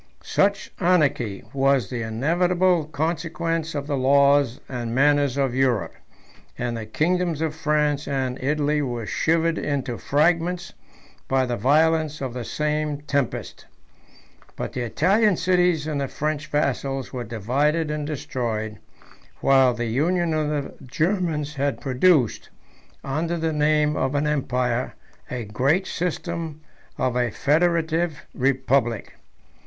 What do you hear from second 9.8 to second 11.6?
fragments by the